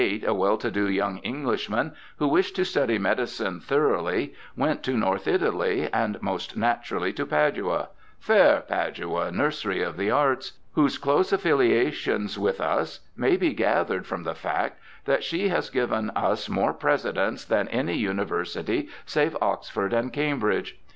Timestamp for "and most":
5.93-6.57